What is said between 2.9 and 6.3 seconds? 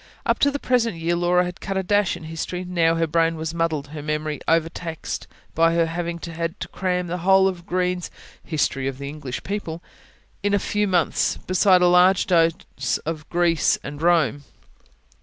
her brain was muddled, her memory overtaxed, by her having